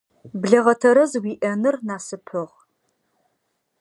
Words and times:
Блэгъэ 0.41 0.73
тэрэз 0.81 1.13
уиӏэныр 1.23 1.75
насыпыгъ. 1.87 2.55